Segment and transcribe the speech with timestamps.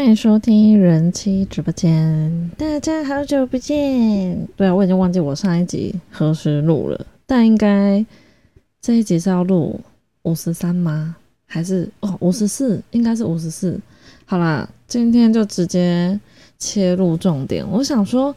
[0.00, 4.48] 欢迎收听人妻直播间，大家好久不见。
[4.56, 8.02] 对啊，我已经忘记我上一集何时录了，但应该
[8.80, 9.78] 这一集是要录
[10.22, 11.16] 五十三吗？
[11.44, 12.82] 还是哦五十四？
[12.92, 13.78] 应该是五十四。
[14.24, 16.18] 好啦，今天就直接
[16.58, 17.62] 切入重点。
[17.70, 18.34] 我想说，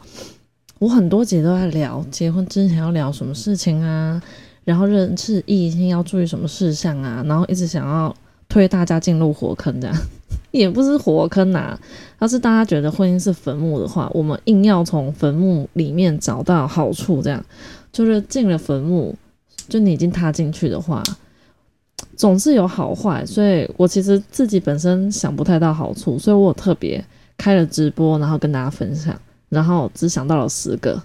[0.78, 4.22] 我很多集都在聊结婚之前要聊什么事情啊，
[4.64, 8.14] 然后认识异性要注意什么事项啊，然后一直想要
[8.50, 9.96] 推大家进入火坑这样。
[10.54, 11.76] 也不是火坑呐，
[12.20, 17.44] 要是大家觉得婚姻是坟墓的话，我们硬要从坟墓里面找到好处，这样
[17.90, 19.12] 就是进了坟墓，
[19.68, 21.02] 就你已经踏进去的话，
[22.16, 23.26] 总是有好坏。
[23.26, 27.04] 所以我其实自己本身想不太到好处，所以我特别
[27.36, 29.12] 开了直播，然后跟大家分享，
[29.48, 31.02] 然后只想到了十个。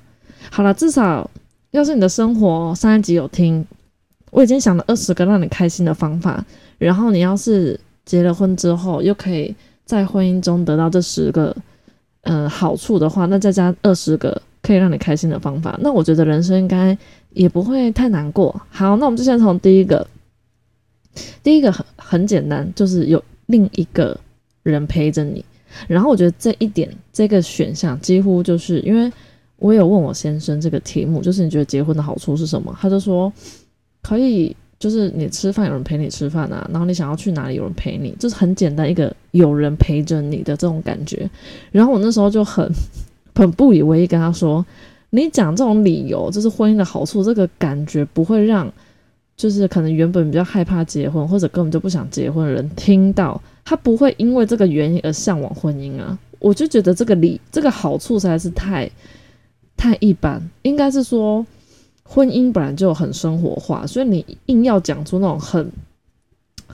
[0.52, 1.28] 好了，至少
[1.72, 3.66] 要是你的生活上一集有听，
[4.30, 6.46] 我已经想了二十个让你开心的方法，
[6.78, 7.80] 然后你要是。
[8.06, 9.56] 结了婚之后，又可以
[9.86, 11.56] 在婚姻中得到这十个，
[12.22, 16.98] 呃，好处的话，那再加二十个可以让你开心的方法，那我觉得人生应该
[17.32, 18.60] 也不会太难过。
[18.70, 20.06] 好，那我们就先从第一个，
[21.44, 24.20] 第一个很很简单，就是有另一个
[24.64, 25.44] 人陪着你。
[25.88, 29.12] 然后我觉得这一点，这个选项几乎就是因为
[29.58, 32.76] 我有问我先生这个题目，就是你觉得结婚的好处是什么？
[32.82, 33.32] 他就说
[34.02, 34.56] 可以。
[34.80, 41.30] 就是你吃饭有人陪你吃饭啊，然后你想要去哪里有人陪你，就是很简单一个有人陪着你的这种感觉。
[41.70, 42.66] 然后我那时候就很
[43.36, 44.66] 很不以为意，跟他说
[45.12, 48.72] ：“你讲这种理由，就是婚姻的好处，这个感觉不会让
[49.36, 58.90] 就是可能原本比较害怕结婚或者根本就不想结婚的人听到，他不会因为这个原因而向往婚姻啊。”我就觉得这个理这个好处实在是太
[59.76, 61.46] 太一般，应该是说。
[62.12, 65.72] 婚姻本来就很生活化，所以你硬要讲出那种很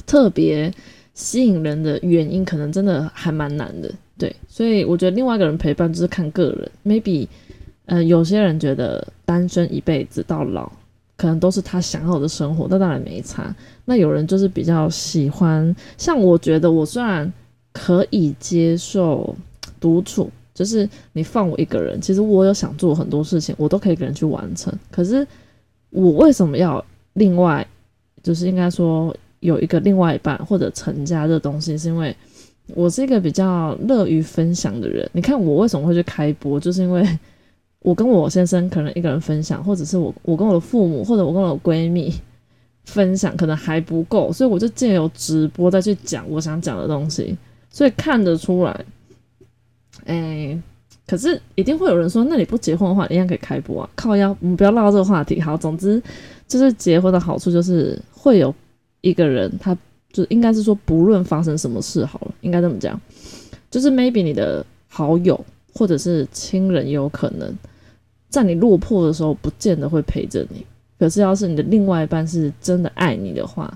[0.06, 0.74] 特别
[1.14, 3.92] 吸引人的原因，可能真的还蛮难的。
[4.18, 7.28] 对，所以我觉得另外一个人陪伴就是看个人，maybe，
[7.86, 10.72] 呃，有些人觉得单身一辈子到老，
[11.18, 13.54] 可能都是他想要的生活，那当然没差。
[13.84, 17.30] 那有人就是比较喜欢，像我觉得我虽然
[17.74, 19.36] 可以接受
[19.82, 20.32] 独处。
[20.56, 24.74] 就是你放我一个人，其实我有想做很多事情，我都可以一个人去完成。
[24.90, 25.28] 可是
[25.90, 26.84] 我为什么要
[27.14, 27.68] 另外，
[28.24, 32.16] 就是应该说有一个另外一半或者成家这东西，是因为
[32.74, 35.08] 我是一个比较乐于分享的人。
[35.12, 37.06] 你看我为什么会去开播，就是因为
[37.80, 42.14] 我跟我先生可能一个人分享，或者是我我跟我的父母或者我跟我的闺蜜
[42.86, 47.38] 分享，可能还不够，所以我就借由直播再去讲我想讲的东西，
[47.70, 48.86] 所以看得出来。
[50.06, 50.58] 哎，
[51.08, 53.90] 可是一定会有人说，那你不结婚的话，一样可以开播啊！
[53.96, 55.42] 靠腰，我们不要唠这个话题。
[55.42, 56.02] 好，总之
[56.48, 58.54] 就是结婚的好处就是会有
[59.02, 59.76] 一个人，他
[60.12, 63.00] 就应该是说，不论发生什么事，好了，应该这么讲，
[63.72, 65.44] 就是 maybe 你的好友
[65.74, 67.52] 或者是亲人，有可能
[68.30, 70.66] 在你落魄的时候，不见得会陪着你。
[71.00, 73.76] 可是要是你的另外一半是真的爱你的话，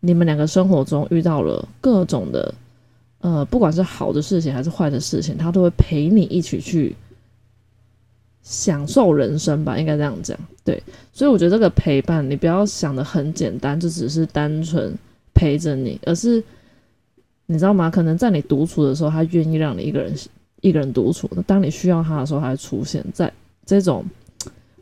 [0.00, 2.52] 你们两个生活中遇到了各种的。
[3.20, 6.94] 呃，不管是好的事情还是坏的事情，他都会陪你一起去
[8.42, 10.38] 享受人生吧，应该这样讲。
[10.64, 10.80] 对，
[11.12, 14.94] 所以我觉得这个陪伴，你不要想的很简单，就只是单纯
[15.34, 16.40] 陪着你，而是
[17.46, 17.90] 你知道吗？
[17.90, 20.14] 可能在你独处的时候，他愿意让你一个人
[20.60, 23.32] 一个人独处；那当你需要他的时候，他会出现在
[23.66, 24.04] 这种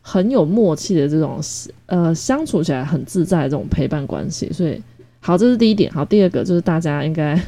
[0.02, 1.40] 很有默契的这种
[1.86, 4.52] 呃相处起来很自在的这种陪伴关系。
[4.52, 4.82] 所以，
[5.20, 5.90] 好，这是第一点。
[5.90, 7.40] 好，第二个就是大家应该。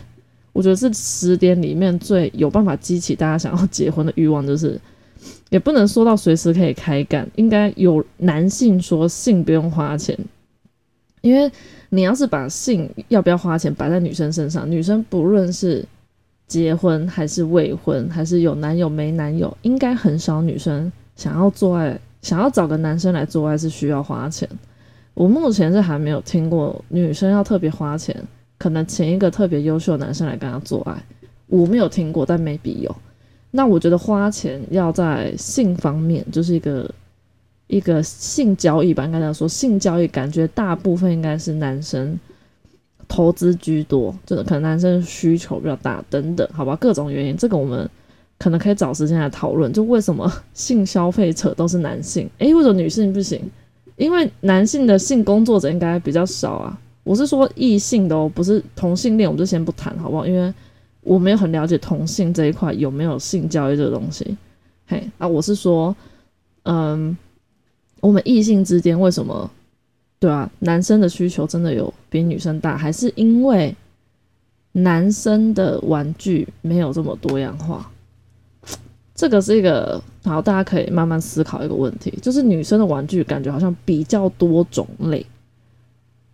[0.58, 4.76] 我觉得是十点里面最有办法激起大家想要结婚的欲望，就是
[5.50, 10.18] 也不能说到随时可以开干，应该有男性说性不用花钱，
[11.20, 11.48] 因为
[11.90, 15.84] 你要是把性要不要花钱摆在女生身上，女生不论是
[16.48, 24.48] 结婚还是未婚，还是有男友没男友，应该很少女生想要做爱，想要找个男生来做爱是需要花钱。
[25.14, 28.20] 我目前是还没有听过女生要特别花钱。
[28.58, 31.00] 可能请一个特别优秀的男生来跟他做爱，
[31.46, 32.94] 我没有听过，但 maybe 有。
[33.50, 36.90] 那我觉得花钱要在性方面，就是一个
[37.68, 39.48] 一个性交易吧，应该这样说。
[39.48, 42.18] 性交易感觉大部分应该是男生
[43.06, 47.88] 投资居多，就是可能男生需求比较大等等，好吧，各种原因，这个我们
[48.38, 49.72] 可能可以找时间来讨论。
[49.72, 52.28] 就为什么性消费者都是男性？
[52.38, 53.40] 诶，为什么女性不行？
[53.96, 56.78] 因为男性的性工作者应该比较少啊。
[57.08, 60.26] 我是说异性的哦，不是同性恋，我们就先不谈好不好？
[60.26, 60.52] 因为
[61.00, 64.36] 我没有很了解同性这一块有没有性教育这个东西。
[64.86, 65.96] 嘿，啊，我是说，
[66.64, 67.16] 嗯，
[68.00, 69.50] 我们异性之间为什么，
[70.18, 73.74] 对啊，男生的需求真的有比女生大，还是因为
[74.72, 77.90] 男生的玩具没有这么多样化。
[79.14, 85.24] 这个是一个好，大家可以慢慢思考一个问题，就是女生的玩具感觉好像比较多种类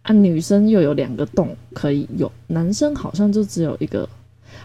[0.05, 4.09] 啊，女生又有两个洞可以有，男生好像就只有一个。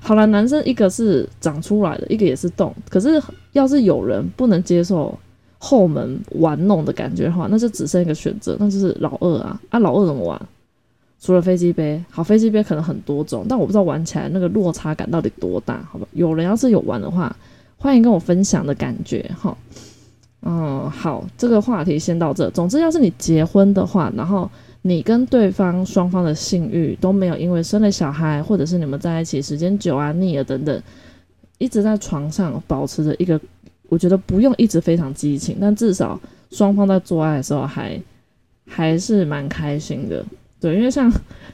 [0.01, 2.73] 好了，男生一个是长出来的，一个也是洞。
[2.89, 3.21] 可是
[3.53, 5.17] 要是有人不能接受
[5.57, 9.79] 后门玩弄的感觉的话，那就只剩一个选择，那就是老二啊啊！
[9.79, 10.39] 老二怎么玩？
[11.19, 16.07] 除了飞机杯，好，飞机杯可能很多种，但我不知道玩起来那个落差感到底多大，好吧？
[16.13, 17.35] 有人要是有玩的话。
[17.81, 19.57] 欢迎跟我分享的感觉哈，
[20.41, 22.49] 嗯，好，这个话题先到这。
[22.49, 24.51] 总之，要是你结婚的话，然后
[24.81, 30.81] 你跟对方双方的性欲都没有因为生了小孩，或者是你们在一起时间久啊腻了等等，
[31.57, 33.39] 一直在床上保持着一个，
[33.89, 36.19] 我觉得不用一直非常激情，但至少
[36.51, 38.01] 双方在做爱的时候还
[38.65, 40.25] 还是蛮开心的。
[40.61, 41.11] 对，因为像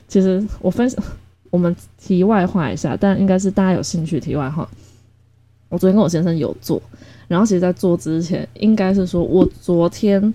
[0.08, 1.04] 其实我分享，
[1.50, 4.70] 我们题外话一下，但应该是大家有兴趣题外话。
[5.70, 6.82] 我昨天跟我先生有做，
[7.28, 10.34] 然后其实，在做之前，应该是说我昨天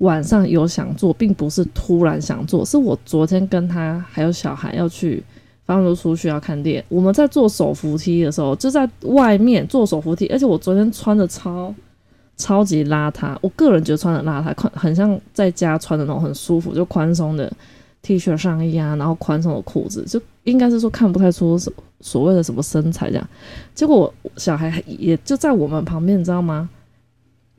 [0.00, 5.22] 晚上有想做，并不是突然想做，是我昨天跟他还有小孩要去，
[5.64, 6.84] 反正就出去要看店。
[6.88, 11.74] 我们在做手扶梯的时候，就在外面做手扶梯，而且我昨天穿的超
[12.36, 17.52] 超级邋遢，我个人觉得穿的邋遢，宽很像在家穿的那种很舒服就宽松的
[18.02, 21.72] T 恤上衣啊，然后宽松的裤子，就应该是说看不太出什。
[22.02, 23.28] 所谓的什么身材这样，
[23.74, 26.66] 结果小孩也就在我们旁边，你知道吗？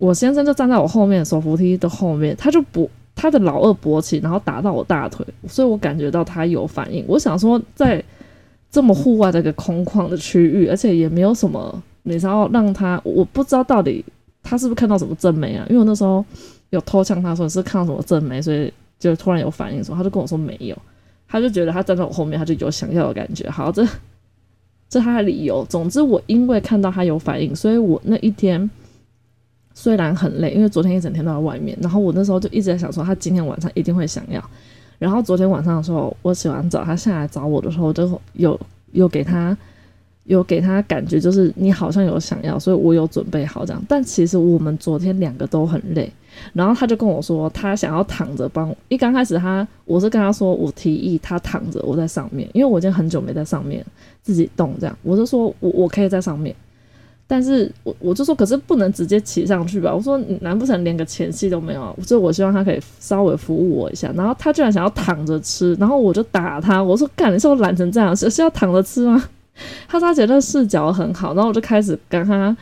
[0.01, 7.05] 我先生就站在我后面手扶梯的后面，他就勃他的老二勃起，然后打到我大腿，所以我感觉到他有反应。
[7.07, 8.03] 我想说，在
[8.71, 14.03] 这么户外的一个空旷的区域，而且也没有什么，你知道让他，我不知道到底
[14.41, 15.63] 他是不是看到什么正美啊？
[15.69, 16.25] 因为我那时候
[16.71, 20.75] 有偷呛他说是看到什么正美，所以就突然有反应的时候，他就跟我说没有，
[21.27, 23.47] 他就觉得他站在我后面，他就有想要的感觉。
[23.47, 23.85] 好，这。
[24.89, 25.63] 这他的理由。
[25.69, 28.69] 总之，我因为看到他有反应，所以我那一天
[29.81, 34.39] 虽然很累，因为昨天一整天都在外面，然后我那时候就一直在想说，他今天晚上一定会想要。
[34.99, 38.59] 然后昨天晚上的时候，我洗完澡，他下来找我的时候，就有
[38.91, 39.57] 有给他
[40.25, 43.83] 有给他感觉，就是你好像有想要，所以我有准备好这样。
[43.89, 46.13] 但其实我们昨天两个都很累。
[46.53, 48.71] 然后他就跟我说，他想要躺着帮。
[48.87, 53.83] 一刚开始他，我是跟他说，我提议他躺着，我在上面，因为我已经很久没在上面
[54.21, 54.95] 自己动这样。
[55.01, 56.55] 我就说我我可以在上面，
[57.31, 59.95] 但是我我就说，可是不能直接骑上去吧？
[59.95, 61.97] 我说难不成连个前戏都没有？
[62.05, 64.11] 所以我希望他可以稍微服务我一下。
[64.13, 69.23] 然后他居然想要躺着吃，然后我就打他，我说干，你是我懒成这样，是是要躺着吃吗？
[69.87, 72.53] 他他觉得视角很好，然后我就开始跟他。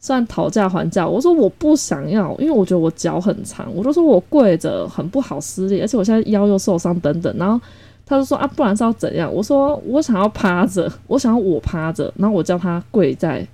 [0.00, 7.34] 算讨价还价，我说我不想要，因为我觉得我脚很长，我就说我跪着很不好施力，而且我现在腰又受伤等等。
[7.36, 7.60] 然后
[8.06, 9.28] 他就说啊，不然是要怎样？
[9.34, 13.44] 我说我想要趴着，我想要我趴着，然后我叫他跪在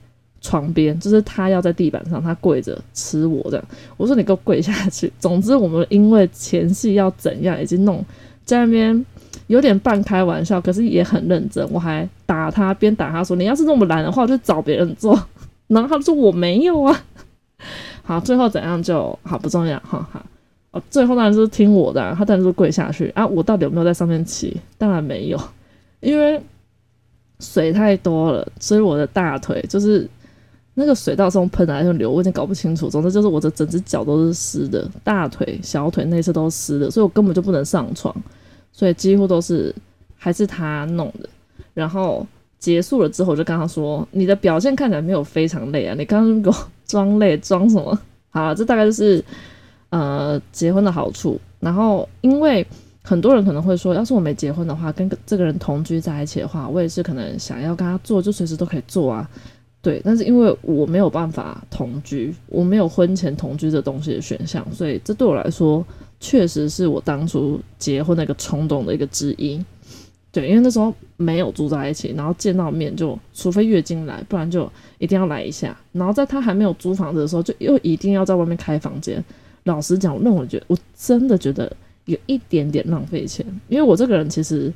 [0.45, 3.65] 床边，就是他要在地板上，他跪着吃我这样。
[3.97, 5.11] 我说你给我跪下去。
[5.19, 8.05] 总之我们因为前戏要怎样，已经弄
[8.45, 9.07] 在那边
[9.47, 11.67] 有点半开玩笑，可是也很认真。
[11.73, 15.19] 我还打他，边打他说你要是那么懒的话，我就找别人做。
[15.67, 17.05] 然后他说我没有啊，
[18.05, 20.23] 好，最后怎样就好不重要，哈哈，
[20.73, 24.55] 哦，最后当然是听我的，他当然是跪下去啊，我到底有没有在上面骑？
[24.77, 25.41] 当然没有，
[26.01, 26.39] 因为
[27.41, 30.07] 水太多了，所以我的大腿就是
[30.75, 32.89] 那个水到时候喷来就流，我有点搞不清楚。
[32.89, 38.15] 总之就是我的整只脚都是湿的，大腿、小腿内侧都是湿的，所以我根本就不能上床，
[38.73, 39.75] 所以几乎都是
[40.17, 41.29] 还是他弄的，
[41.73, 42.27] 然后。
[42.57, 47.99] 结束了之后，就跟他说：“你的表现看起来没有非常累啊，你刚刚给我装累装什么？
[48.33, 49.23] 好，这大概就是
[49.91, 51.39] 呃结婚的好处。
[51.61, 52.67] 然后，因为
[53.03, 59.29] 很多人可能会说，要是我没结婚的话，跟这个人同居在一起的话，我也是可能想要跟他做，就随时都可以做啊。
[59.85, 65.85] 对，但是因为我没有办法同居，我没有婚前同居这东西的选项，所以这对我来说，
[66.19, 69.63] 确实是我当初结婚的一个冲动的一个之一。”
[70.33, 75.79] 对，因为那时候没有住在一起，然后见到面就，除非月经来，不然就一定要来一下。
[75.93, 79.23] 然后在他还没有租房子的时候，就又一定要在外面开房间。
[79.63, 81.71] 老实讲，那我觉得我真的觉得
[82.07, 84.73] 有一点点浪费钱，因为我这个人其实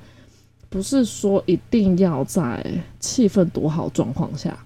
[0.68, 2.64] 不是说一定要在
[3.00, 4.56] 气氛多好状况下，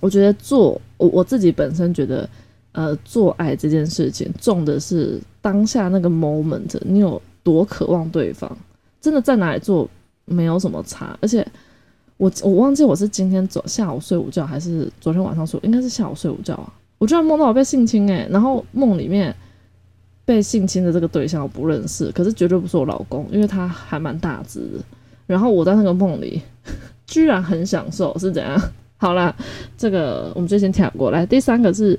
[0.00, 2.28] 我觉得做我我自己本身觉得，
[2.72, 8.56] 呃，做爱这件事情重的是当下那个 moment，你有多渴望对方。
[9.00, 9.88] 真的在哪里做
[10.24, 11.46] 没有什么差，而且
[12.16, 16.72] 我我忘记我是今天早下午睡午觉还是昨天晚上睡，应该是下午睡午觉啊。
[16.98, 19.34] 我居然梦到我被性侵诶，然后梦里面
[20.24, 24.68] 被性侵的这个对象我不认识，可是绝对不是我老公，因为他还蛮大只。
[25.26, 26.42] 然后我在那个梦里
[27.06, 28.60] 居然很享受，是怎样？
[29.00, 29.32] 好啦，
[29.76, 31.24] 这个我们就先跳过来。
[31.24, 31.96] 第三个是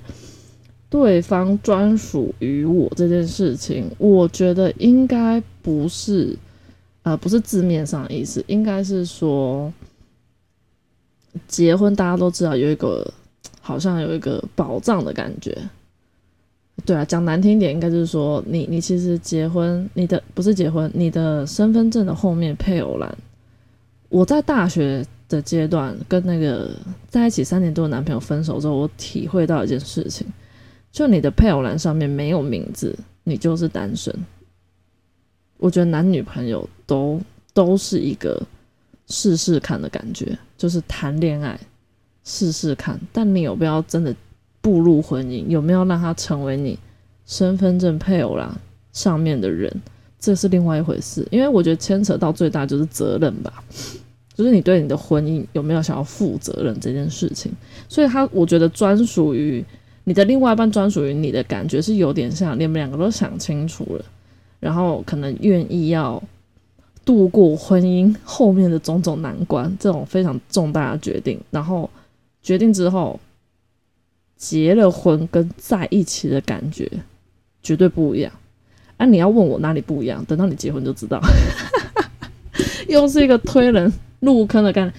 [0.89, 6.38] 对方专属于我这件事情，我觉得应该不是，
[7.03, 9.72] 呃，不是字面上的意思，应该是说
[11.48, 13.10] 结婚大家都知道有一个
[13.62, 15.58] 好像有一个保障的感觉。
[16.86, 23.18] 对啊，讲难听点，应该就是说你你其实结婚，你的不是结婚，你的身份证的后面配偶栏，
[24.10, 25.06] 我在大学。
[25.29, 26.75] 的阶段跟那个
[27.07, 30.27] 在一起三年多的男朋友分手之后，我体会到一件事情：
[30.91, 34.13] 就你的配偶栏上面没有名字，你就是单身。
[35.57, 37.21] 我觉得男女朋友都
[37.53, 38.41] 都是一个
[39.07, 41.59] 试试看的感觉，就是谈恋爱
[42.24, 44.15] 试试看，但你有没有真的
[44.62, 45.45] 步入婚姻？
[45.48, 46.79] 有没有让他成为你
[47.25, 48.50] 身份证配偶栏
[48.93, 49.81] 上面的人？
[50.19, 51.27] 这是另外一回事。
[51.29, 53.63] 因为我觉得牵扯到最大就是责任吧。
[54.39, 57.51] 就是你对你的婚姻有没有想要负责任这件事情，
[57.89, 59.62] 所以他我觉得专属于
[60.05, 64.05] 你的另外一半，专属于你的感觉是有点像你们两个都想清楚了，
[64.62, 66.24] 然后可能愿意要
[67.03, 71.89] 度过婚姻后面的种种难关，这种非常重大的决定，然后
[72.41, 73.19] 决定之后
[74.38, 76.89] 结了婚跟在一起的感觉
[77.62, 78.31] 绝对不一样。
[78.96, 81.19] 啊，你要问我哪里不一样，等到你结婚就知道。
[82.88, 83.91] 又是一个推人。
[84.20, 84.94] 入坑的概念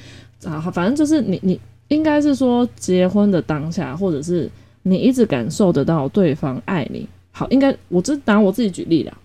[0.44, 4.50] 啊，反正就是你，你应该是说结婚的当下，或者是
[4.82, 7.06] 你一直感受得到对方爱你。
[7.30, 9.16] 好，应该我这拿我自己举例了，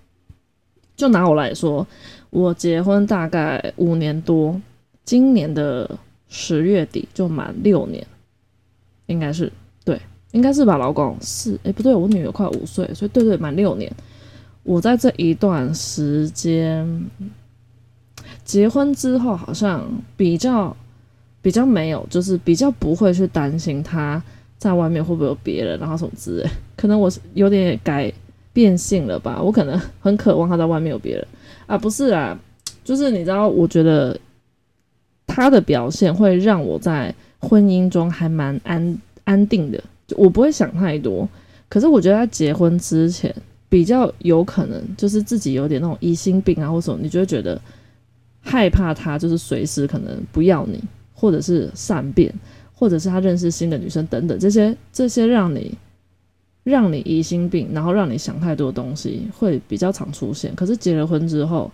[0.98, 1.88] 就拿我来说，
[2.30, 4.60] 我结婚大概五年多，
[5.06, 5.90] 今年的
[6.28, 8.06] 十月底就满六年，
[9.06, 9.52] 应该是
[9.84, 10.00] 对，
[10.32, 13.92] 应该是吧，老公是，哎，不对，我女儿快五岁，所以对对，满六年，
[14.64, 17.10] 我在这一段时间。
[18.46, 19.84] 结婚之后好像
[20.16, 20.76] 比较
[21.42, 24.22] 比较没有，就是比较不会去担心他
[24.58, 26.50] 在外面会不会有别人，然后什么之类。
[26.78, 28.14] 可能我是有点改
[28.54, 31.28] 变性了吧，我可能很渴望他在外面有别人
[31.66, 32.40] 啊，不是啊，
[32.84, 34.16] 就是你知道，我觉得
[35.26, 41.28] 他的表现会让我在婚姻中还蛮安安定的，就我不会想太多。
[41.68, 43.36] 可是我觉得他结婚之前
[43.68, 47.60] 比较有可能就是自己有点那种疑心病啊，或什么，你就会觉得。
[48.46, 50.80] 害怕他就是随时可能不要你，
[51.16, 52.32] 或者是善变，
[52.74, 55.76] 或者是他认识新的女生等等，这些这些让你
[56.64, 60.54] 让你疑心病，然后让你想太多东西会比较常出现。
[60.56, 61.72] 可是结了婚之后，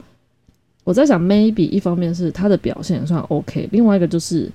[0.86, 4.50] 我在想，maybe 一方面是他的表现算 OK，另外一个就是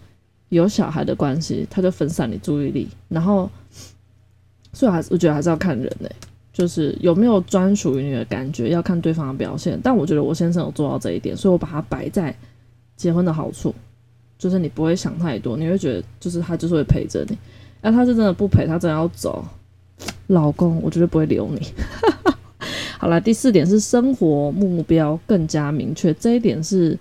[0.48, 3.48] 有小孩的关系，他就分散你注意力，然后
[4.72, 6.10] 所以还是我觉得还是要看人嘞。
[6.56, 9.78] 就是有没有专属于你的感觉，要看对方的表现。
[9.82, 12.34] 但我觉得我先生有做到这一点，所以我把它摆在
[12.96, 13.74] 结婚的好处，
[14.38, 17.36] 就是你不会想太多，你会觉得就是他就是会陪着你。
[17.82, 19.44] 那他是真的不陪，他真的要走，
[20.28, 21.60] 老公，我绝对不会留你。
[22.98, 26.98] 好了，第四点是生活目标更加明确，这一点是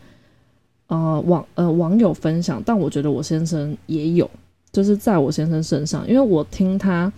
[0.88, 4.30] 呃网呃网友分享，但我觉得我先生也有，
[4.74, 7.10] 就是在我先生身上，因为我听他。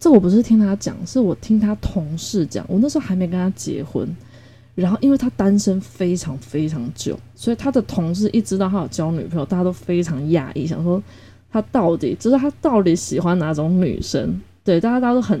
[0.00, 2.64] 这我不是听他讲，是我听他同事讲。
[2.66, 4.08] 我那时候还没跟他结婚，
[4.74, 11.02] 然后因为他单身非常非常久，所以他的同事一知道他有交女朋友，大家都非常讶异，想说
[11.52, 14.40] 他到底就是他到底喜欢哪种女生？
[14.64, 15.38] 对，大家大家都很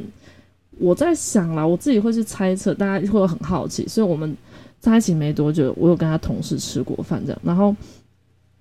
[0.78, 3.88] 我在想啦，我自己会去猜测，大家会很好奇。
[3.88, 4.36] 所以我们
[4.78, 7.74] 在一起没多久，我有跟他同事吃过饭，这样，然后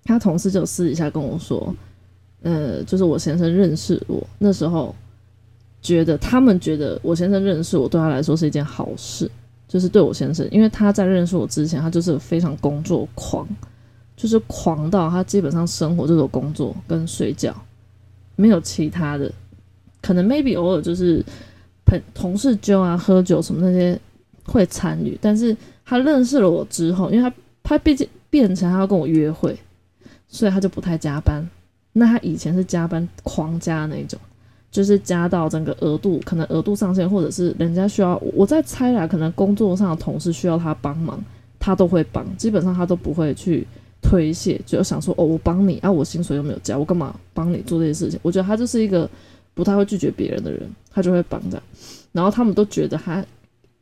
[0.05, 1.75] 他同事就私底下跟我说，
[2.41, 4.95] 呃，就是我先生认识我那时候。
[5.81, 9.29] 觉得他们觉得我先生认识我对他来说是一件好事，
[9.67, 13.47] 就是对我先生，因为他在认识我之前，他就是非常工作狂，
[14.17, 17.55] 就是狂到他基本上生活就是工作跟睡觉，
[18.35, 19.31] 没有其他的，
[20.01, 21.23] 可能 maybe 偶尔就是
[21.85, 23.97] 朋同事揪啊喝酒什么那些
[24.43, 25.55] 会参与，但是
[25.85, 29.57] 他认识了我之后，因为他他毕竟变成他要跟我约会，
[30.27, 31.49] 所以他就不太加班，
[31.93, 34.19] 那他以前是加班狂加那种。
[34.71, 41.19] 就是加到整个额度，可能额度上限，或者是人家需要，我在猜啦，可能工作上的同事需要他帮忙，
[41.59, 43.65] 他都会帮，基本上他都不会去
[43.99, 48.19] 推卸，就想说哦，我帮你啊，我薪水又没有加，我干嘛帮你做这些事情？
[48.21, 49.09] 我觉得他就是一个
[49.55, 51.61] 不太会拒绝别人的人，他就会帮着。
[52.11, 53.25] 然后他们都觉得他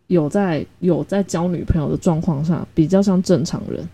[0.07, 3.85] 有在有在交女朋友的状况下，比较像正常人，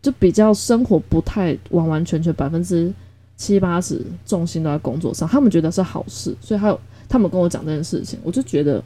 [0.00, 2.92] 就比较生活不太完完全全百分之。
[3.38, 6.78] 七八十重心都在工作上，他们觉得是好事，所以还有
[7.08, 8.82] 他们跟我讲这件事情，我就觉得，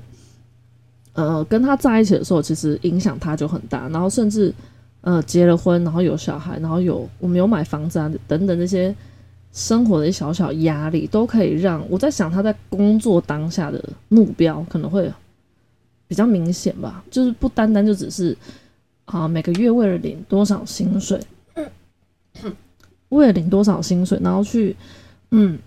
[1.15, 4.55] 呃，跟他在一起的时候，其实影响他就很大，然后甚至
[5.01, 8.95] 呃结了婚，然后有小孩，然后有我们有买房子啊等等这些
[9.53, 15.11] 生活的一小小压力，都可以让我在想他在工作当下的目标可能会
[16.07, 18.37] 比较明显吧，就是不单单就只是
[19.07, 21.19] 啊每个月为了领多少薪水，
[23.13, 24.77] 为了领多少薪水，然后去
[25.31, 25.59] 嗯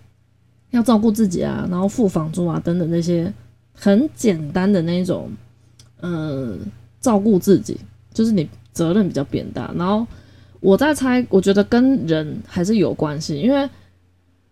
[0.71, 3.33] 要照顾自己啊，然后付房租啊等等那些
[3.73, 5.29] 很简单的那种。
[6.01, 6.59] 嗯，
[6.99, 7.79] 照顾自己
[8.13, 9.73] 就是你责任比较变大。
[9.75, 10.05] 然后
[10.59, 13.39] 我在猜，我觉得跟人还是有关系。
[13.39, 13.67] 因为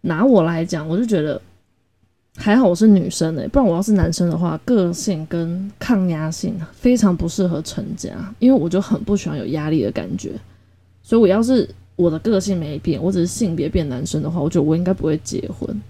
[0.02, 1.40] 拿我来讲，我就觉得
[2.38, 8.34] 还好我是女生诶，不然我要是男生的话，个性跟抗压性非常不适合成家。
[8.40, 10.32] 因为我就很不喜欢有压力的感觉。
[11.04, 15.82] 所以我要是我的个性没变，我只是性别变男生的话，我觉得我应该不会结婚。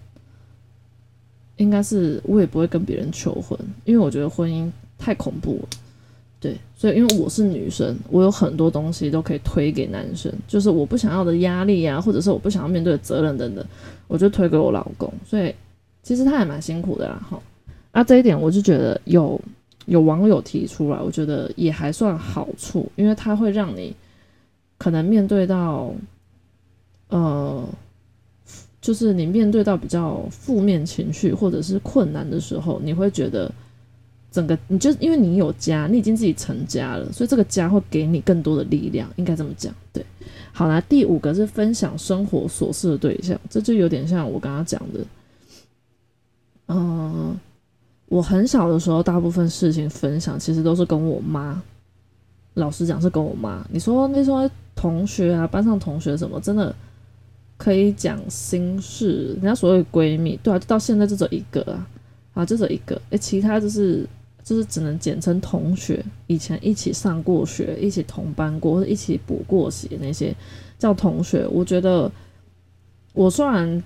[1.57, 4.71] 应该是我也不会跟别人求婚，因为我觉得婚姻。
[4.95, 5.67] 太恐怖了，
[6.39, 13.65] 对，所以因为我是女生，我有很多东西都可以推给男生，就是我不想要的压力啊，或者是我不想要面对的责任等等，
[14.07, 15.11] 我就推给我老公。
[15.25, 15.53] 所以
[16.03, 17.37] 其实他也蛮辛苦的啦，哈。
[17.91, 19.37] 啊，这一点我就觉得有
[19.87, 23.93] 有网友提出来，我觉得也还算好处，因为他会让你
[24.83, 25.93] 可能面对到，
[27.07, 27.63] 呃，
[28.81, 33.49] 就是你面对到比较负面情绪或者是困难的时候，你会觉得。
[34.29, 39.71] 整个你就因为你有家，你已经自己成家了，所以这个家会给你更多的力量，应该这么讲。
[39.93, 40.03] 对，
[40.51, 44.99] 好啦，第五个是分享生活琐事的对象，这就有点像我刚刚讲的。
[46.67, 47.39] 嗯，
[48.07, 51.61] 我很小的时候，大部分事情分享其实都是跟我妈。
[52.55, 53.65] 老实讲，是跟我妈。
[53.69, 56.75] 你说那时候同学啊，班上同学什么，真的
[57.57, 59.33] 可以讲心事。
[59.33, 61.87] 人家所谓闺蜜，对啊，到现在就只有一个啊，
[62.33, 63.01] 啊，就只有一个。
[63.11, 64.07] 诶，其他就是。
[64.45, 70.35] 就是只能简称同学，以前一起上过学，一起同班过，或者一起补过习那些
[70.77, 71.47] 叫同学。
[71.47, 72.11] 我觉得
[73.13, 73.81] 我虽然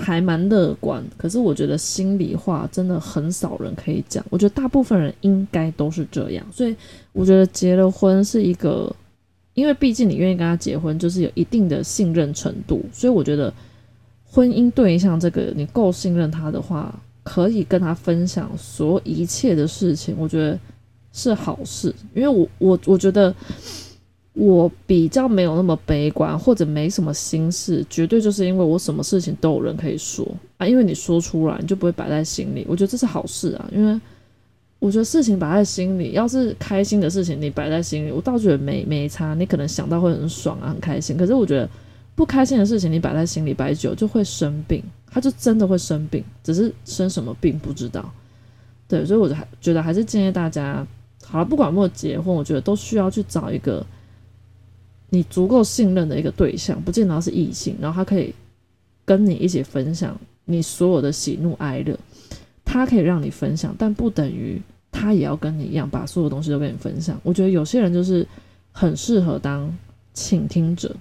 [0.00, 4.24] 还蛮乐观，可是我觉得心里话真的很少人可以讲。
[4.30, 6.74] 我觉得大部分人应该都是这样，所以
[7.12, 8.94] 我觉得结了婚是一个，
[9.54, 13.52] 因为毕竟你愿意跟他结婚，就是有一定的信任程度，所以我觉得
[14.24, 16.94] 婚姻对象这个你够信任他的话。
[17.28, 20.56] 可以跟他分享所有一切的事情，我觉得
[21.12, 23.34] 是好事，因为我我我觉得
[24.36, 30.26] 我比较没有那么悲观，或者没什么心事，绝对就是因为我什么事情都有人可以说
[30.58, 34.00] 啊，因为你说出来，你就不会摆在心里，我觉得这是好事啊，因为
[34.78, 41.68] 我觉得事情摆在心里，要是开心的事情你摆在心里，我倒觉得没没差，你可能想到会很爽啊，很开心，可是我觉得
[42.14, 44.82] 不开心的事情你摆在心里摆久就会生病。
[45.08, 48.12] 他就真的会生病，只是生什么病不知道。
[48.86, 50.86] 对，所以我就还觉得还是建议大家，
[51.24, 53.86] 好了，不管有没有结婚，我觉得都需要去找一个
[55.16, 58.34] 你足够信任的一个对象，不见得是异性，然后他可以
[59.06, 61.98] 跟你一起分享你所有的喜怒哀乐。
[62.62, 64.60] 他可以让你分享，但不等于
[64.92, 67.18] 他也要跟你一样把所有东西都跟你分享。
[67.22, 68.26] 我觉得有些人就是
[68.72, 69.72] 很适合当
[70.12, 70.94] 倾听者。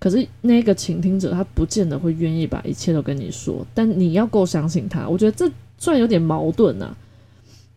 [0.00, 5.08] 可是那个倾听者，他不见得会愿意把一切都跟你说，但你要够相信他。
[5.08, 6.94] 我觉得这虽然有点矛盾呐，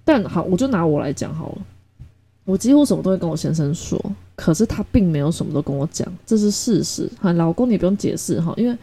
[0.04, 1.58] 但好，我就拿我来讲好了。
[2.46, 4.02] 我几乎什么都会跟我先生说，
[4.38, 7.12] 可是他并没有什么都跟我讲，这是事实。
[7.19, 8.78] 哈，老公你不用解释哈，因为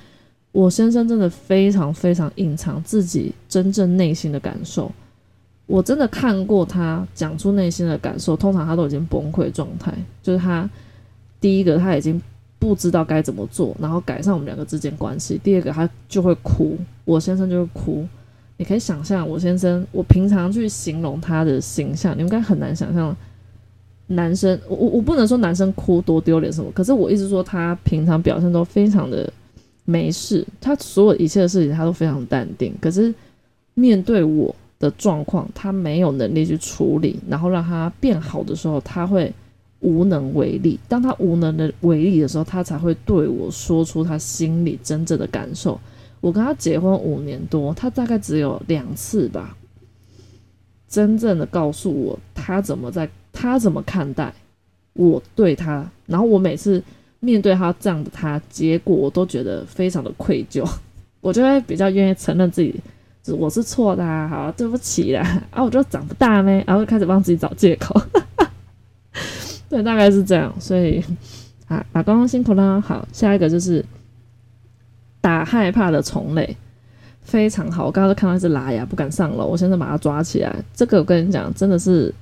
[0.52, 4.92] 我先生真的非常非常隐藏自己真正内心的感受。
[5.64, 9.90] 我真的看过他讲出内心的感受，通常他都已经崩溃状态，
[10.22, 10.68] 就是他
[11.40, 12.20] 第一个他已经。
[12.56, 15.38] 不知道该怎么做，然后改善我们两个之间关系。
[15.44, 18.08] 第二个，他就会哭，我先生就会哭。
[18.56, 23.14] 你可以想象，我先生，我平常去形容他的形象，你应该很难想象。
[24.06, 29.32] 男生，我我我不能说男生哭多丢脸什么，可是我一直说他平常表现都非常的
[29.84, 32.74] 没事，他所有一切的事情他都非常淡定。
[32.80, 33.14] 可是
[33.74, 39.32] 面对我的状况，他没有能力去处理，然后让他变好的时候，他会。
[39.80, 40.80] 无能为力。
[40.88, 45.78] 当他无能的为力的时候，他才会对我说出他心里真正的感受。
[46.22, 49.54] 我跟他结婚五年多，他大概只有两次吧，
[50.88, 54.32] 真正的告诉我他怎么在，他怎么看待
[54.94, 55.84] 我对他。
[56.06, 56.82] 然后我每次
[57.20, 60.66] 面对他这样的他，结果我都觉得非常的愧疚，
[61.20, 62.74] 我就会比较愿意承认自己
[63.38, 68.00] 我是错的，啊，好对不起啦，啊，我就长不大咩，然后开始帮自己找借口。
[69.70, 71.02] 对，大概是这样，所以
[71.66, 72.78] 啊，打刚刚辛苦啦。
[72.80, 73.82] 好，下一个就是
[75.22, 76.54] 打害怕的虫类，
[77.22, 77.86] 非常好。
[77.86, 80.54] 我刚刚都看到一只拉牙不敢上楼，我现在把它抓起来。
[80.74, 82.14] 这个我跟你讲，真的是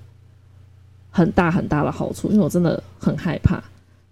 [1.13, 3.63] 很大很大的好处，因为我真的很害怕。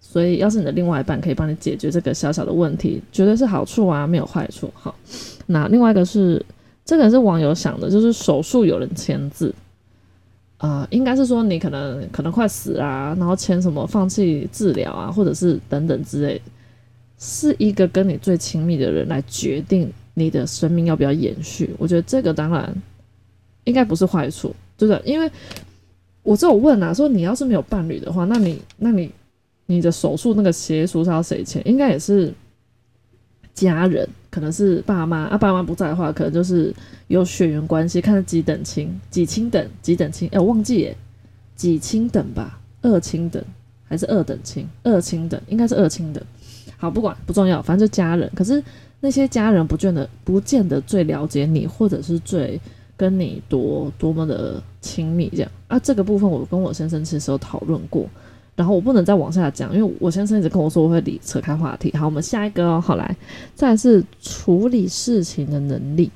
[0.01, 4.69] 所以，要是你的另外一半可以帮你解决这个小小的问题，绝对是好处啊，没有坏处。
[4.75, 4.93] 好，
[5.47, 6.45] 那另外一个是，
[6.85, 9.55] 这个是网友想的，就是手术有人签字，
[10.57, 16.41] 啊，应该是说你可能可能快死啊，然后签什么放弃治疗啊，或者是等等之类，
[17.17, 21.73] 是一个跟你最亲密的人来决定你的生命要不要延续。
[21.79, 22.75] 我觉得这个当然
[23.63, 25.03] 应该不是坏处，对不对？
[25.05, 25.31] 因为
[26.31, 29.11] 我只有问啊，说你要是没有伴侣的话，那你那你。
[29.66, 31.62] 你的手术那个协议书是要谁签？
[31.64, 32.35] 应该也是
[33.55, 35.38] 家人，可能是爸妈啊。
[35.38, 36.75] 爸妈不在的话，可能就是
[37.07, 40.29] 有血缘关系，看是几等亲、几亲等、几等亲。
[40.33, 40.97] 哎，我忘记耶，
[41.55, 42.59] 几亲等吧？
[42.83, 43.40] 二亲等
[43.85, 44.69] 还是二等亲？
[44.83, 46.21] 二亲等应该是二亲等。
[46.77, 48.29] 好，不管不重要，反正就家人。
[48.35, 48.61] 可是
[48.99, 52.61] 那些家人不见得不见得最了解你，或者是最
[52.97, 55.79] 跟你多多么的亲密这样啊。
[55.79, 58.07] 这个部分我跟我先生其实有讨论过。
[58.57, 61.90] 然后我不能再往下讲，因为我先生一直跟我说我会理扯开话题。
[61.97, 63.16] 好，我们下一个哦，好来，
[63.55, 66.11] 再是处理事情的能力。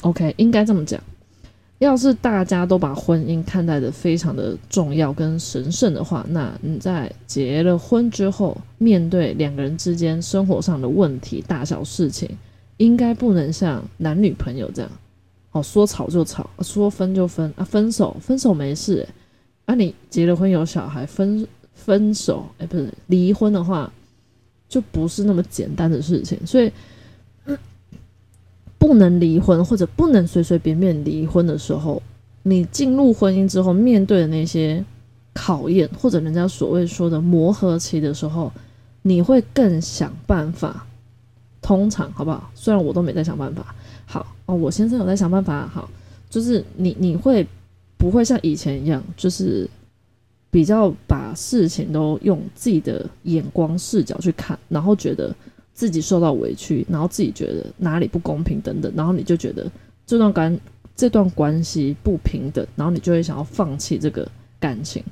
[0.00, 0.98] OK，应该这么讲。
[1.80, 12.30] 要是大家都把婚姻看待的非常的重要跟神圣的话，那你在结了婚之后，面对两个人之间生活上的问题、大小事情，
[12.78, 14.90] 应该不能像男女朋友这样，
[15.56, 19.08] 哦，说吵就吵，说分就分啊，分手分手没事。
[19.64, 23.90] 啊，你结了婚有小孩，分分手，哎，不是离婚的话，
[24.68, 26.70] 就不是那么简单的事情，所以
[28.76, 32.02] 不能离婚或者不能随随便便离婚的时候，
[32.42, 34.84] 你进入婚姻之后面对的那些
[35.32, 38.52] 考验，或者人家所谓说的磨合期的时候，
[39.00, 40.86] 你会更想办法。
[41.62, 42.48] 通常好不好？
[42.54, 43.74] 虽然我都没在想办法，
[44.46, 45.88] 哦，我先生有在想办法，好，
[46.30, 47.46] 就是你你会。
[47.98, 49.66] 不会像以前一样，就是
[50.50, 55.34] 比较把事情都用自己的眼光视角去看，然后觉得
[55.72, 59.66] 自己受到委屈，然后自己觉得哪里不公平等等，然后你就觉得
[60.04, 60.60] 这段关
[60.94, 64.30] 这段关系不平等，然后你就会想要放弃这个
[64.60, 65.02] 感情。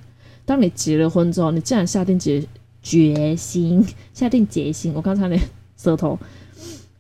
[0.45, 2.47] 当你结了婚之后，你既然下定决
[2.83, 5.41] 决心， 下定决心，我刚才连
[5.79, 6.19] 舌头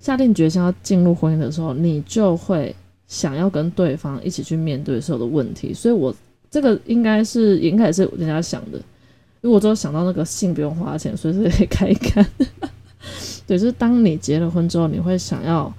[0.04, 2.76] 下定决心要进入婚姻的时候，你就会。
[3.06, 6.12] 想要跟对方一起去面对所有的问题，所以我
[6.50, 12.26] 这个应该是应该也是人家想的，因为我只有想到那个性不用花钱，随时可以开一看。
[13.46, 15.72] 对，就是当你结了婚之后，你会想要，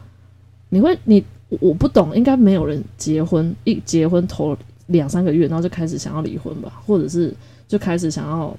[0.70, 7.34] 你会你我不懂，应该没有人结婚一结婚头两三个月，然后就开始想要离婚吧，或者是
[7.68, 8.56] 就开始想要。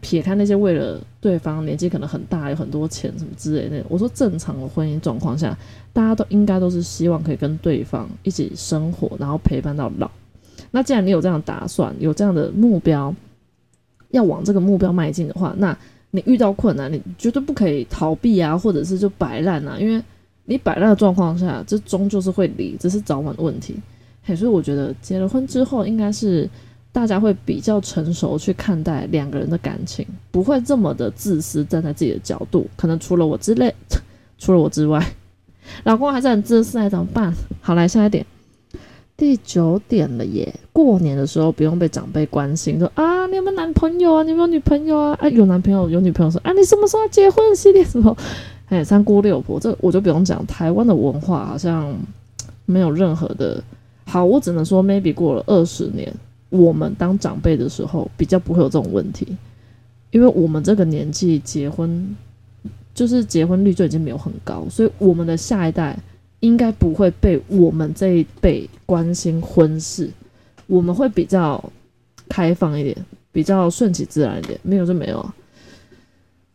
[0.00, 5.58] 撇开那些为了对方年纪可能很大有很多钱什么之类的，我说正常的婚姻状况下，
[5.92, 10.08] 大家都应该都是希望可以跟对方一起生活，然后陪伴到老。
[10.70, 13.12] 那既然你有这样打算，有这样的目标，
[14.10, 15.76] 要往这个目标迈进的话，那
[16.12, 20.00] 你遇到困难，你绝对不可以逃避啊，或者是就摆烂啊，因为
[20.44, 23.74] 你摆烂的状况下，这终究是会离，只是早晚的问题。
[24.22, 26.48] 嘿，所以我觉得结了婚之后，应该是。
[26.98, 32.66] 大家会比较成熟去看待两个人的感情，不会这么的自私，站在自己的角度。
[32.76, 33.72] 可能除了我之类，
[34.36, 35.00] 除了我之外，
[35.86, 37.32] 老公还是很自私，怎么办？
[37.62, 38.26] 好，来下一点，
[39.16, 40.52] 第九点了耶。
[40.72, 44.24] 过年的时候不用被长辈关心，说啊，你有没有男朋友啊？
[44.24, 45.16] 你有没有女朋友啊？
[45.20, 47.54] 啊，有男朋友有女朋友说啊，你什么时候结婚？
[47.54, 48.16] 系列什么？
[48.70, 50.44] 哎，三姑六婆，这我就不用讲。
[50.46, 51.94] 台湾的文化好像
[52.66, 53.62] 没有任何的
[54.04, 56.12] 好，我只能说，maybe 过了二十年。
[56.50, 59.36] 我们当长辈的时候，比较不会有这种问题，
[60.10, 62.16] 因为我们这个年纪结婚，
[62.94, 65.98] 就是结婚率就已经没有很高，所以我们的下一代
[66.40, 70.10] 应该不会被我们这一辈关心婚事，
[70.66, 71.62] 我们会比较
[72.30, 72.96] 开放一点，
[73.30, 74.58] 比较顺其自然一点。
[74.62, 75.30] 没有就没有，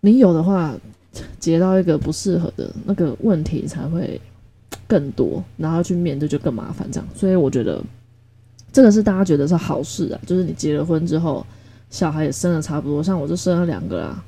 [0.02, 0.76] 你有的话，
[1.38, 4.20] 结到一个不适合的那个问题才会
[4.88, 7.08] 更多，然后去面对就更麻烦这样。
[7.14, 7.80] 所以我觉得。
[8.74, 11.46] 这个是大家觉得是好事啊，就是你结了婚之后，
[11.90, 14.24] 小孩也生了差不多，像我就生了两个啦，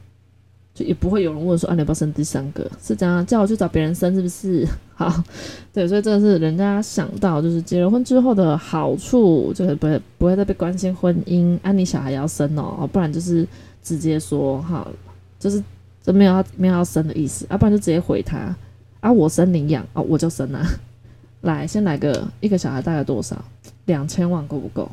[0.74, 2.70] 就也不会有人问说啊你要不要生第三个？
[2.82, 4.68] 是这样叫我去找别人生是不是？
[4.94, 5.24] 好，
[5.74, 13.46] 对，所以这个是人家想到就是结了婚之后的好处，就是不会不会再被关心婚姻，啊你小孩要生哦，不然就是
[13.84, 14.88] 直接说哈，
[15.40, 15.62] 就是
[16.04, 18.56] 就没有要没有要生的意思，啊不然就直接回他
[19.02, 20.66] 啊我生你养啊我就生啊，
[21.46, 23.36] 来先来个一个小孩大概多少？
[23.86, 24.90] 两千万够不够？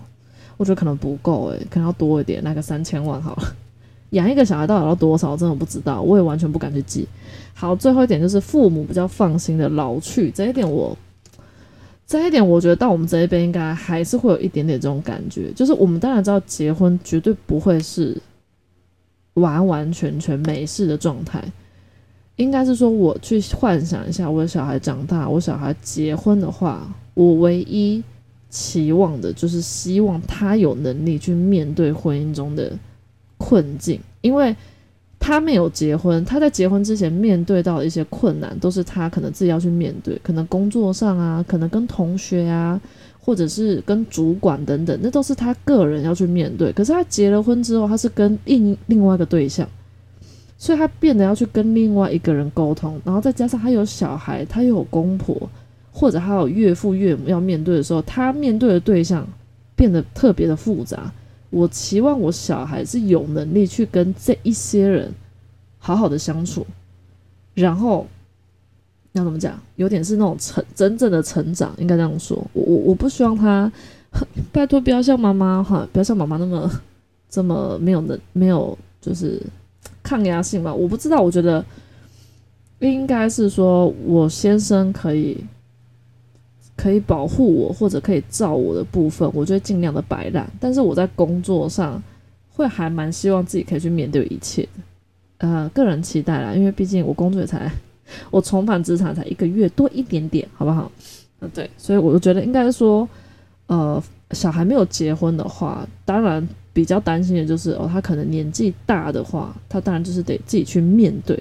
[0.56, 3.56] 我觉得可能不够诶，可能要多一点，来个三千万好了。
[4.10, 5.30] 养一个小孩到底要多少？
[5.30, 7.08] 我真的不知道，我也完全不敢去记。
[7.54, 10.96] 好，最后一点就是父母比较放心的老去，这一点我，
[12.06, 18.20] 这一点我觉得到我们这一边应该还是会有一点点这种感觉，就是我们当然知道结婚绝对不会是
[19.34, 21.42] 完完全全没事的状态。
[22.42, 28.02] 应该是说，我去幻想一下，我的小孩长大，我小孩结婚的话，我唯一
[28.50, 32.72] 期望的就是希望他有能力去面对婚姻中的
[33.38, 34.54] 困境，因为
[35.18, 42.80] 他没有结婚，他在结婚之前面对到的一些困难，都是他可能自己要去面对，可能工作上啊，可能跟同学啊，
[43.20, 46.72] 或者是跟主管等等，那都是他个人要去面对。
[46.72, 49.68] 可是他结了婚之后，他是跟另另外一个对象。
[50.62, 55.36] 所以他变得要去跟另外一个人沟通，然后再加上他有小孩，他又有公婆，
[55.90, 59.26] 或者他有岳父岳母要面对的时候，他面对的对象
[59.74, 61.12] 变得特别的复杂。
[61.50, 65.12] 我期望我小孩是有能力去跟这一些人
[65.80, 66.64] 好好的相处，
[67.54, 68.06] 然后
[69.14, 69.60] 要怎么讲？
[69.74, 72.36] 有点是那种成真正的成长，应该这样说。
[72.52, 73.72] 我我我不希望他，
[74.52, 76.70] 拜托不要像妈妈哈，不要像妈妈那么
[77.28, 79.42] 这么没有能没有就是。
[80.12, 81.22] 抗压性嘛，我不知道。
[81.22, 81.64] 我觉得
[82.80, 85.42] 应该是说，我先生可以
[86.76, 90.46] 可以保护我，或者可以照我的部分，我就会尽量的摆烂。
[90.60, 92.02] 但是我在工作上
[92.50, 94.68] 会还蛮希望自己可以去面对一切。
[95.38, 97.72] 呃，个人期待啦，因为毕竟我工作也才
[98.30, 100.92] 我重返职场才一个月多一点点，好不好？
[101.40, 103.08] 嗯，对，所以我就觉得应该说，
[103.68, 106.46] 呃，小孩没有结婚的话，当然。
[106.72, 111.40] 比较担心的就是哦，他可能年纪大的话，他当然就是得自己去面对。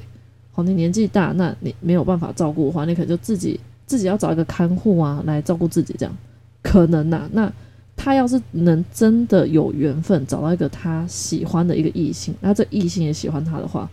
[0.52, 6.17] 好，你年纪大，那你没有办法照顾的话，你可能就自己自己要找一个看护啊来照顾自己，这样
[6.62, 7.30] 可能呐。
[7.32, 7.52] 那
[7.96, 13.89] 他要是能真的有缘分找到一个他喜欢的一个异性，那这异性也喜欢他的话，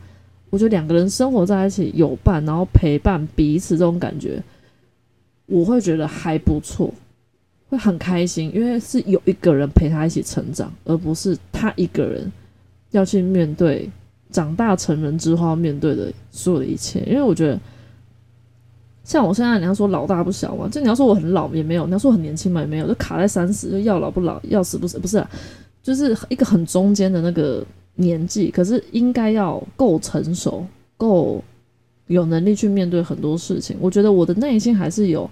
[0.51, 4.43] 我觉得两个人生活在一起有伴，然后陪伴彼此这种感觉，
[5.47, 6.93] 我会觉得还不错。
[7.69, 12.33] 会很开心，因为是有一个人陪他一起成长，而不是他一个人
[12.93, 13.91] 要去面对
[14.31, 17.01] 长大成人之后要面对的所有的一切。
[17.07, 17.61] 因为我觉得，
[19.05, 25.23] 像我现在你要说老大不小嘛，就你要说我很老也没有，你要说很年轻嘛也没有，就卡在三十，就要老不老，要死不死，不是，
[25.83, 27.63] 就是一个很中间的那个
[27.97, 31.45] 年纪，可是应该要够成熟，够
[32.07, 33.77] 有能力去面对很多事情。
[33.79, 35.29] 我觉得我的内心还是有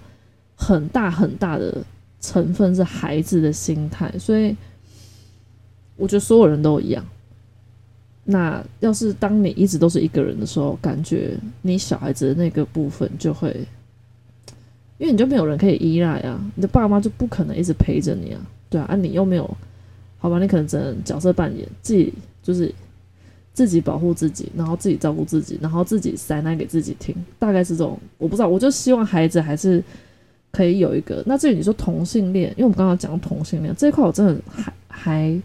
[0.55, 1.75] 很大很大的。
[2.19, 4.55] 成分是孩子的心态，所以
[5.95, 7.05] 我觉得所有人都一样。
[8.25, 13.55] 那要是当你一直都是一个人的时候，感觉你小孩子的那个部分就会，
[14.97, 19.57] 因为你就没有人可以依赖啊，你的爸妈就不可能一直陪着你啊，对啊，啊你又没有，
[20.17, 22.73] 好吧，你可能只能角色扮演，自己就是
[23.53, 29.81] 自己保护自己，然后自己照顾自己，然后自己塞奶给自己听，大概是这种，我不知道，我就希望孩子还是。
[30.57, 35.41] 可以有一个，那至于你说同性恋，因为我们刚刚讲同性恋这一块，我真的还还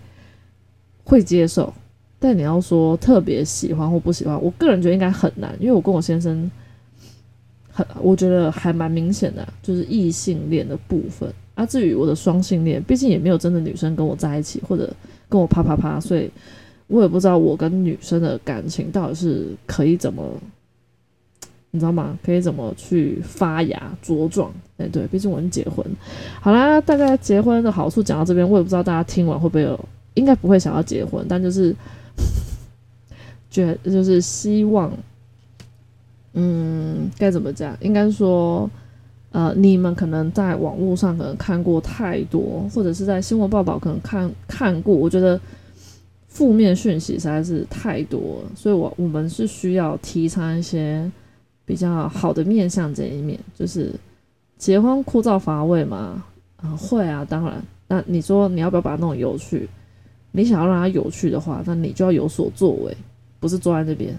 [1.05, 1.71] 会接受。
[2.19, 6.51] 但你要说特别喜欢或不喜欢，我个人觉得应该很难，因为我跟我先生
[7.71, 11.31] 很，我觉得还蛮明显的，就是异性恋的部分。
[11.57, 14.91] 啊，至于我的双性恋，毕竟也没有真的女生跟我在一起，或者
[15.29, 16.31] 跟我啪啪啪，所以
[16.87, 20.25] 我也不知道我跟女生的感情到底是可以怎么。
[21.75, 22.19] 你知道吗？
[22.23, 24.53] 可以怎么去发芽茁壮？
[24.77, 25.85] 哎，对，毕竟我们结婚。
[26.39, 31.75] 好啦，大概结婚的好处讲到这边，我也不知道大家听完会不会有，应该不会想要结婚，但就是
[33.51, 34.93] 觉就是希望，
[36.35, 37.75] 嗯，该怎么讲？
[37.81, 38.71] 应该说，
[39.31, 45.41] 呃，你们可能在网络上可能看过太多，或者是在新闻报道可能看看过，我觉得
[46.29, 51.11] 负面讯息实在是太多了，所以我我们是需要提倡一些。
[51.73, 53.95] 比较好的面向这一面，就是
[54.59, 56.23] 结婚枯燥乏味嘛？
[56.57, 57.65] 啊，会啊，当然。
[57.89, 59.67] 那你说你要不要把它弄有趣？
[60.33, 62.95] 你想要让它有趣的话，那你就要有所作为，
[63.41, 64.15] 不是坐在那边，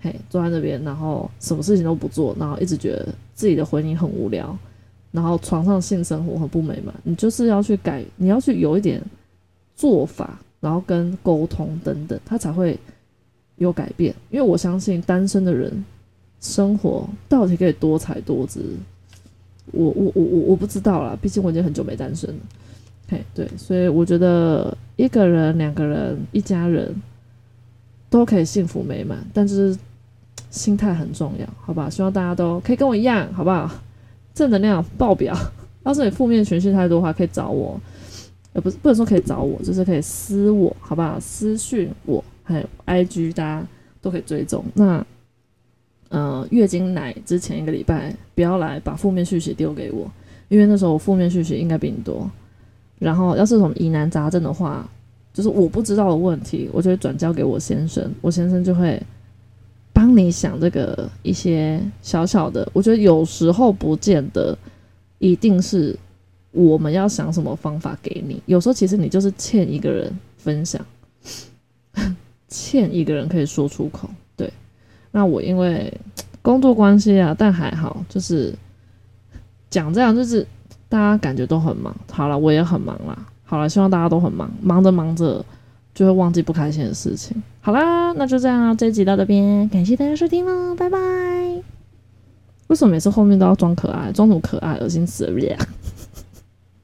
[0.00, 4.56] 嘿，坐在那边，然后什么事情都不做，然后一直觉得自己的婚姻很无聊，
[5.12, 6.94] 然后床上性生活很不美满。
[7.02, 9.02] 你就是要去改，你要去有一点
[9.76, 12.78] 做法，然后跟沟通等等，他才会
[13.56, 14.14] 有改变。
[14.30, 15.84] 因为我相信单身的人。
[16.44, 18.62] 生活到底可以多彩多姿？
[19.72, 22.36] 我我我我我不知道啦，毕竟我已经很久没单身了。
[23.08, 26.94] 嘿，对，所以我觉得一个人、两个人、一家人
[28.10, 29.74] 都可以幸福美满，但是
[30.50, 31.88] 心态很重要，好吧？
[31.88, 33.70] 希望大家都可以跟我一样，好不好？
[34.34, 35.34] 正能量爆表。
[35.84, 37.80] 要是你负面情绪太多的话，可以找我，
[38.52, 41.18] 呃，不是不能说可以找我，就是可以私我，好不好？
[41.18, 43.66] 私讯我，还有 IG，大家
[44.02, 44.62] 都可以追踪。
[44.74, 45.04] 那。
[46.10, 50.10] 呃，月经来之前一个礼拜不要来把负面讯息丢给我，
[50.48, 52.30] 因为那时候我负面讯息应该比你多。
[53.00, 54.88] 然后要是什么疑难杂症的话，
[55.32, 59.02] 就是我不知道的问题，我就会转交给我先生，我先生就会
[59.92, 62.66] 帮你想这个一些小小的。
[62.72, 64.56] 我觉得有时候不见得
[65.18, 65.94] 一定是
[66.52, 70.80] 我们要想什么方法给你，有时候其实你就是欠一个人分享，
[72.48, 74.08] 欠一个人可以说出口。
[75.16, 75.96] 那我因为
[76.42, 78.52] 工作关系啊，但还好，就是
[79.70, 80.44] 讲这样，就是
[80.88, 81.94] 大家感觉都很忙。
[82.10, 83.16] 好了，我也很忙啦。
[83.44, 85.44] 好了，希望大家都很忙，忙着忙着
[85.94, 87.40] 就会忘记不开心的事情。
[87.60, 90.98] 好啦，那就这样，这集到这边，感谢大家收听喽，拜拜。
[92.66, 95.56] 为什么每次后面都要装可爱，装什么可爱，恶心死了！